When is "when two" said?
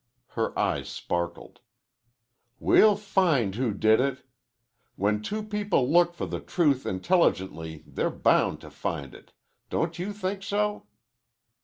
4.95-5.43